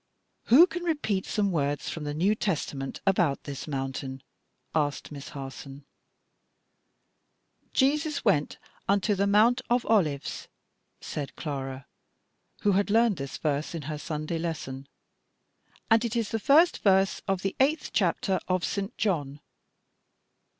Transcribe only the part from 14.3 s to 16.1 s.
lesson, "and